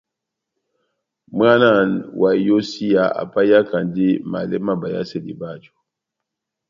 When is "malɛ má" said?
4.31-4.73